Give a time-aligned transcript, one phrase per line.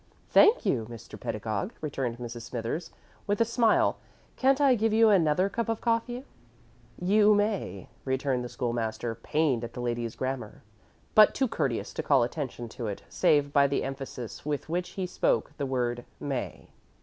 [0.31, 1.19] "Thank you, Mr.
[1.19, 2.41] Pedagog," returned Mrs.
[2.49, 2.89] Smithers,
[3.27, 3.97] with a smile.
[4.35, 6.25] "Can't I give you another cup of coffee?"
[6.99, 10.63] "You may," returned the School master, pained at the lady's grammar,
[11.13, 15.05] but too courteous to call attention to it save by the emphasis with which he
[15.05, 16.69] spoke the word "may."